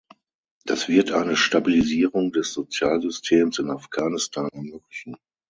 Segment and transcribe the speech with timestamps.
[0.65, 5.15] Das wird eine Stabilisierung des Sozialsystems in Afghanistan ermöglichen.